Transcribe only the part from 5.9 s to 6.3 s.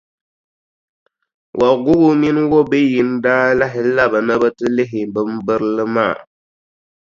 maa.